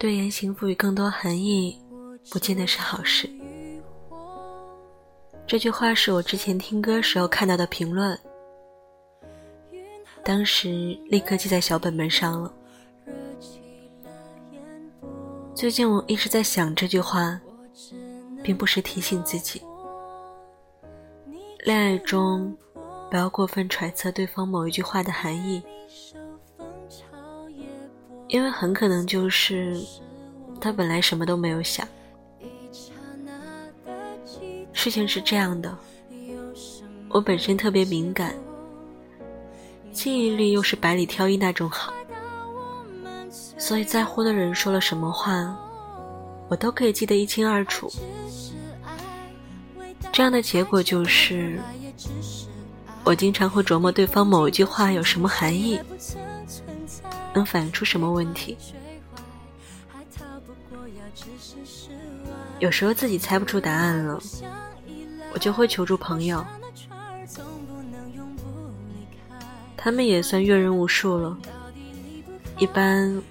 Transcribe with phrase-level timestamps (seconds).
[0.00, 1.78] 对言行赋予更多含义，
[2.30, 3.28] 不见得是好事。
[5.46, 8.18] 这句话是我之前听歌时候看到的评论，
[10.24, 10.70] 当时
[11.10, 12.50] 立刻记在小本本上了。
[15.54, 17.38] 最近我一直在想这句话，
[18.42, 19.60] 并不是提醒自己，
[21.58, 22.56] 恋爱中
[23.10, 25.62] 不要过分揣测对方某一句话的含义。
[28.30, 29.76] 因为很可能就是
[30.60, 31.86] 他本来什么都没有想。
[34.72, 35.76] 事情是这样的，
[37.08, 38.32] 我本身特别敏感，
[39.92, 41.92] 记忆力又是百里挑一那种好，
[43.58, 45.54] 所以在乎的人说了什么话，
[46.48, 47.92] 我都可以记得一清二楚。
[50.12, 51.60] 这样的结果就是，
[53.04, 55.78] 我经常会琢磨对方某一句话有什么含义。
[57.34, 58.56] 能反映出什么问题？
[62.58, 64.20] 有时候自己猜不出答案了，
[65.32, 66.44] 我就会求助朋友，
[69.76, 71.36] 他们也算阅人无数了，
[72.58, 73.22] 一般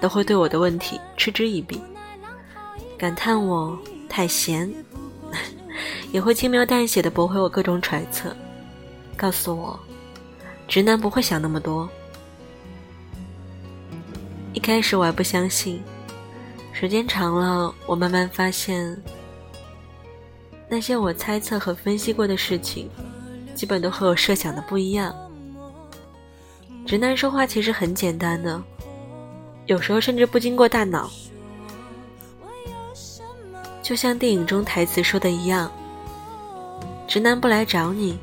[0.00, 1.80] 都会对我的问题嗤之以鼻，
[2.96, 3.78] 感叹我
[4.08, 4.72] 太闲，
[6.10, 8.34] 也会轻描淡写的驳回我各种揣测，
[9.16, 9.78] 告诉我，
[10.66, 11.88] 直男不会想那么多。
[14.60, 15.82] 开始我还不相信，
[16.72, 18.96] 时间长了，我慢慢发现，
[20.68, 22.88] 那些我猜测和分析过的事情，
[23.54, 25.14] 基本都和我设想的不一样。
[26.86, 28.62] 直男说话其实很简单的，
[29.66, 31.10] 有时候甚至不经过大脑，
[33.82, 35.70] 就像电影中台词说的一样
[37.08, 38.18] ：“直男不来找你，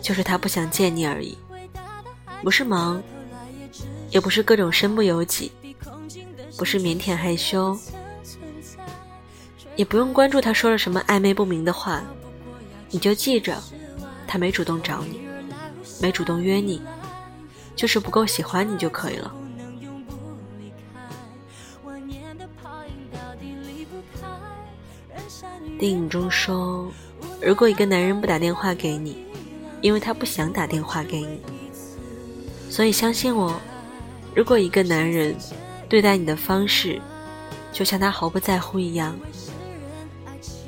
[0.00, 1.36] 就是他不想见你而已，
[2.42, 3.02] 不是忙。”
[4.10, 5.50] 也不是各种身不由己，
[6.56, 7.76] 不是腼腆害羞，
[9.76, 12.02] 也不用关注他说了什么暧昧不明的话，
[12.90, 13.60] 你就记着，
[14.26, 15.20] 他没主动找你，
[16.00, 16.80] 没主动约你，
[17.74, 19.34] 就是不够喜欢你就可以了。
[25.76, 26.90] 电影中说，
[27.42, 29.26] 如果一个男人不打电话给你，
[29.80, 31.40] 因为他不想打电话给你，
[32.70, 33.60] 所以相信我。
[34.34, 35.36] 如果一个男人
[35.94, 37.00] 对待你的方式
[37.72, 39.16] 就像他毫不在乎一样，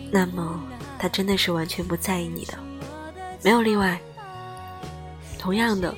[0.09, 0.63] 那么
[1.01, 2.57] 他真的是完全不在意你的，
[3.43, 4.01] 没有例外。
[5.37, 5.93] 同样的，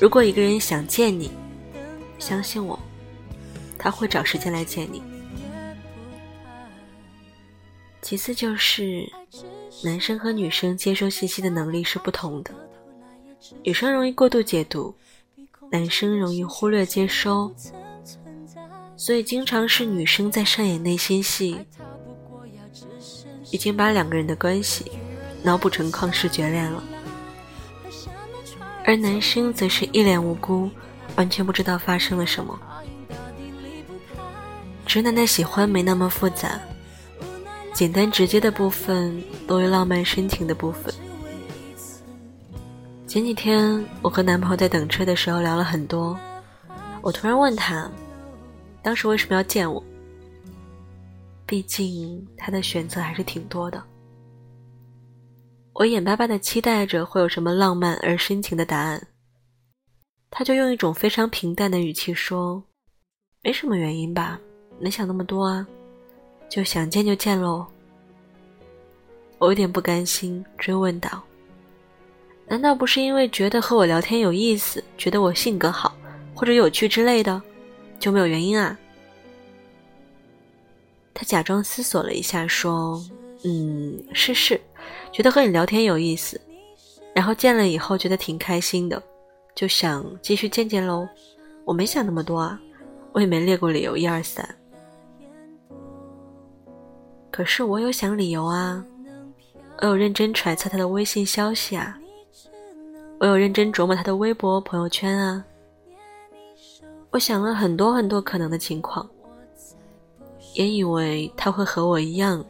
[0.00, 1.30] 如果一个人想见你，
[2.18, 2.76] 相信我，
[3.78, 5.00] 他会找时间来见你。
[8.02, 9.08] 其次就是，
[9.84, 12.50] 男生和女生接收信息的能力是不同的，
[13.62, 14.92] 女生容易过度解读。
[15.70, 17.52] 男生容易忽略接收，
[18.96, 21.58] 所以经常是女生在上演内心戏，
[23.50, 24.90] 已经把两个人的关系
[25.42, 26.82] 脑补成旷世绝恋了，
[28.84, 30.70] 而男生则是一脸无辜，
[31.16, 32.58] 完全不知道发生了什么。
[34.86, 36.58] 直男的喜欢没那么复杂，
[37.74, 40.92] 简单直接的部分多于浪漫深情的部分。
[43.06, 46.18] 前几天我和男朋友在等车的时候聊了很多，
[47.02, 47.90] 我突然问他，
[48.86, 49.82] 当时为什么要见我？
[51.44, 53.82] 毕竟他的选择还是挺多的。
[55.72, 59.04] 我眼巴巴的期待着会有什么浪漫而深情的答案，
[60.30, 62.62] 他就用一种非常平淡的语气说
[63.42, 64.38] ：“没什么原因吧，
[64.78, 65.66] 没想那么多啊，
[66.48, 67.66] 就想见就见喽。”
[69.38, 71.20] 我有点不甘心，追问道。
[72.46, 75.92] 难道不是因为觉得和我聊天有意思，觉得我性格好
[76.32, 77.42] 或者有趣之类的，
[77.98, 78.78] 就没有原因啊？
[81.14, 83.02] 他假装思索了一下，说
[83.44, 84.60] ：“嗯，是是，
[85.10, 86.40] 觉得和你聊天有意思，
[87.14, 89.02] 然后见了以后觉得挺开心的，
[89.54, 91.08] 就想继续见见喽。
[91.64, 92.60] 我没想那么多啊，
[93.12, 94.46] 我也没列过理由一二三。
[97.30, 98.84] 可是我有想理由啊，
[99.80, 101.98] 我有认真揣测他的微信消息啊。”
[103.18, 105.42] 我有认真琢磨他的微博、朋友圈啊，
[107.16, 109.08] 我想了很多很多可能的情况，
[110.52, 112.44] 也以为他会和我一样，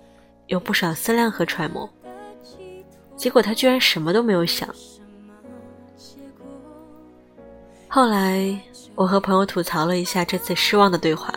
[0.48, 1.88] 有不少思量和揣摩，
[3.16, 4.68] 结果他居然什么都没有想。
[7.86, 8.58] 后来
[8.96, 11.32] 我和朋友吐槽了一下这次失望的对话，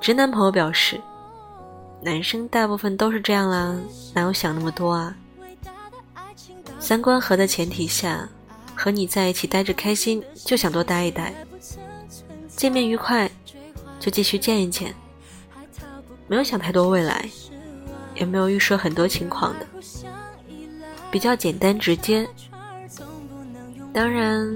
[0.00, 1.00] 直男朋友表示，
[2.02, 3.78] 男生大部分都是这样啦，
[4.14, 5.16] 哪有想那么多啊？
[6.80, 8.28] 三观合的前提下，
[8.74, 11.32] 和你在一起待着开心，就想多待一待。
[12.60, 13.26] 见面愉快，
[13.98, 14.94] 就继续见一见，
[16.28, 17.26] 没有想太多未来，
[18.14, 19.66] 也没有预设很多情况的，
[21.10, 22.28] 比较简单直接。
[23.94, 24.46] 当然，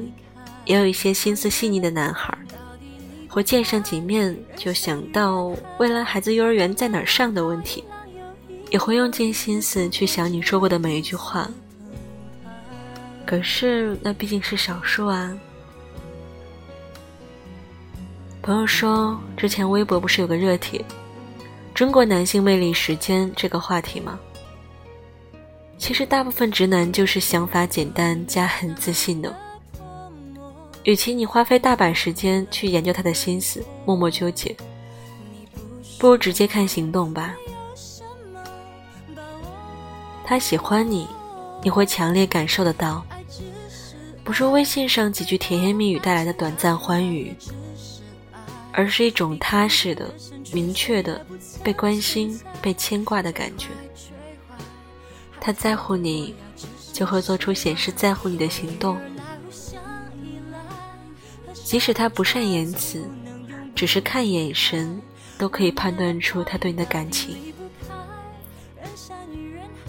[0.67, 2.37] 也有一些心思细腻的男孩，
[3.27, 7.83] 会见上几面就想到未来孩子幼儿园在哪儿上的问题，
[8.69, 11.51] 也会用尽心思去想你说过的每一句话。
[13.25, 15.35] 可是那毕竟是少数啊。
[18.45, 20.85] 朋友说，之前微博不是有个热帖
[21.73, 24.21] ，“中国男性魅力时间”这个话题吗？
[25.79, 29.35] 其实大部分直男就是想法简单加很自信的。
[30.83, 34.55] 与其你花费大把时间去研究他的心思，默默纠结，
[35.99, 37.35] 不如直接看行动吧。
[40.23, 41.09] 他喜欢你，
[41.63, 43.03] 你会强烈感受得到，
[44.23, 47.35] 不是微信上几句甜言蜜语带来的短暂欢愉。
[48.77, 50.13] 而是一种踏实的、
[50.53, 51.25] 明确的
[51.63, 53.69] 被关心、被牵挂的感觉。
[55.41, 56.35] 他在乎你，
[56.93, 58.99] 就会做出显示在乎你的行动。
[61.53, 63.09] 即使他不善言辞，
[63.75, 65.01] 只是看眼神，
[65.39, 67.37] 都可以判断出他对你的感情。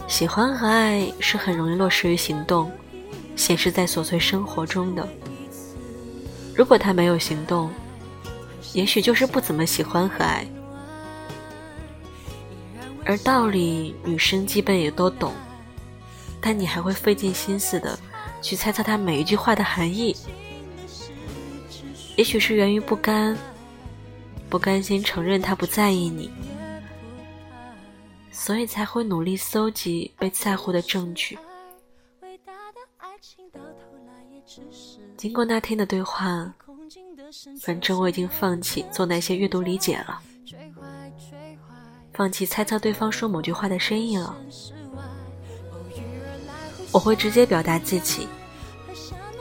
[0.07, 2.71] 喜欢和爱是很容易落实于行动，
[3.35, 5.07] 显示在琐碎生活中的。
[6.55, 7.71] 如果他没有行动，
[8.73, 10.45] 也许就是不怎么喜欢和爱，
[13.05, 15.33] 而道理女生基本也都懂，
[16.41, 17.97] 但你还会费尽心思的
[18.41, 20.15] 去猜测他每一句话的含义。
[22.17, 23.37] 也许是源于不甘，
[24.49, 26.29] 不甘心承认他不在意你，
[28.31, 31.37] 所以才会努力搜集被在乎的证据。
[35.15, 36.53] 经过那天的对话。
[37.61, 40.19] 反正我已经放弃做那些阅读理解了，
[42.13, 44.35] 放弃猜测对方说某句话的深意了。
[46.91, 48.27] 我会直接表达自己，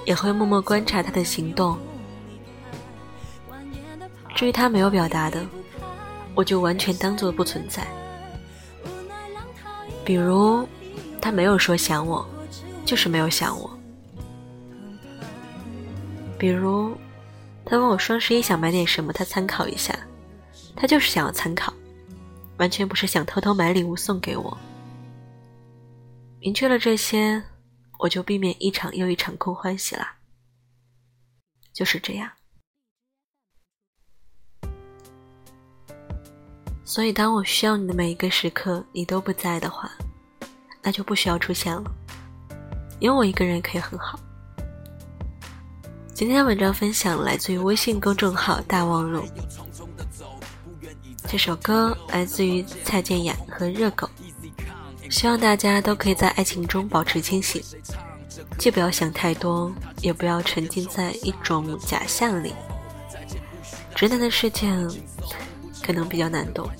[0.04, 1.78] 也会默默观察他的行动。
[4.34, 5.46] 至于他没有表达的，
[6.34, 7.86] 我就完全当做不存在。
[10.04, 10.66] 比如，
[11.20, 12.26] 他没有说想我，
[12.84, 13.70] 就是没有想我。
[16.38, 16.96] 比如。
[17.66, 19.98] 他问我双十一想买点什么，他参考一下。
[20.76, 21.72] 他就是想要参考，
[22.58, 24.58] 完全不是想偷偷买礼物送给我。
[26.40, 27.42] 明确了这些，
[27.98, 30.16] 我就避免一场又一场空欢喜啦。
[31.72, 32.30] 就是这样。
[36.84, 39.90] 所以，当我需要你的每一个时刻，你都不在的话，
[40.82, 41.84] 那就不需要出现了，
[43.00, 44.18] 有我一个人可以很好。
[46.14, 49.24] 今天的文章分享来自于微信公众号“大望路”。
[51.26, 54.08] 这首歌来自于蔡健雅和热狗。
[55.10, 57.60] 希望大家都可以在爱情中保持清醒，
[58.56, 62.54] 既不要想太多，也不要沉浸在一种假象里。
[63.96, 64.72] 直男的世界
[65.82, 66.70] 可能比较难懂。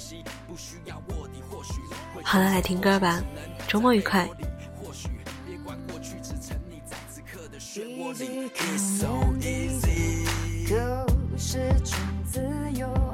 [2.23, 3.20] 好了，来听歌吧，
[3.66, 4.28] 周末愉快。
[9.40, 10.25] easy，
[10.68, 10.76] 就
[11.37, 11.99] 是种
[12.30, 12.40] 自
[12.78, 13.13] 由。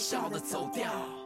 [0.00, 1.19] 笑的走掉。